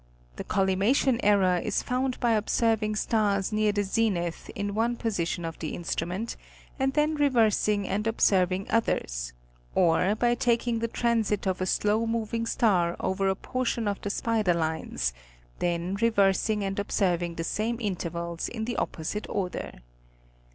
The 0.37 0.43
collima 0.43 0.95
tion 0.95 1.23
error 1.23 1.59
is 1.59 1.83
found 1.83 2.19
by 2.19 2.31
observing 2.31 2.95
stars 2.95 3.51
near 3.53 3.71
the 3.71 3.83
zenith 3.83 4.49
in 4.55 4.73
one 4.73 4.95
position 4.95 5.45
of 5.45 5.59
the 5.59 5.75
instrument 5.75 6.37
and 6.79 6.91
then 6.93 7.13
reversing 7.13 7.87
and 7.87 8.07
observing 8.07 8.65
others, 8.71 9.33
or 9.75 10.15
by 10.15 10.33
taking 10.33 10.79
the 10.79 10.87
transit 10.87 11.45
of 11.45 11.61
a 11.61 11.67
slow 11.67 12.07
moving 12.07 12.47
star 12.47 12.95
over 12.99 13.29
a 13.29 13.35
portion 13.35 13.87
of 13.87 14.01
the 14.01 14.09
spider 14.09 14.55
lines 14.55 15.13
then 15.59 15.93
reversing 16.01 16.63
and 16.63 16.79
observing 16.79 17.35
the 17.35 17.43
same 17.43 17.77
intervals 17.79 18.49
in 18.49 18.65
the 18.65 18.77
opposite 18.77 19.27
order. 19.29 19.71